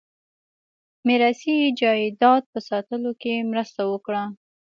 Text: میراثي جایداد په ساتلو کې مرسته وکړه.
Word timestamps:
میراثي 1.07 1.55
جایداد 1.81 2.43
په 2.51 2.59
ساتلو 2.69 3.11
کې 3.21 3.33
مرسته 3.51 3.81
وکړه. 3.91 4.23